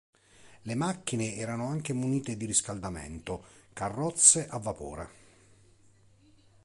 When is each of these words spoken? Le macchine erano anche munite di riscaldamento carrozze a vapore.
Le 0.63 0.73
macchine 0.73 1.35
erano 1.35 1.67
anche 1.67 1.93
munite 1.93 2.35
di 2.35 2.47
riscaldamento 2.47 3.43
carrozze 3.71 4.47
a 4.49 4.57
vapore. 4.57 5.09